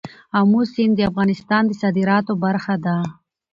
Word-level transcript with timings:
آمو 0.39 0.61
سیند 0.73 0.93
د 0.95 0.99
افغانستان 1.09 1.63
د 1.67 1.71
صادراتو 1.81 2.33
برخه 2.43 2.75
ده. 2.85 2.97